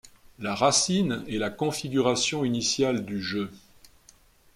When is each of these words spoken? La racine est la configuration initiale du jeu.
La 0.39 0.55
racine 0.55 1.23
est 1.27 1.37
la 1.37 1.51
configuration 1.51 2.43
initiale 2.43 3.05
du 3.05 3.21
jeu. 3.21 3.51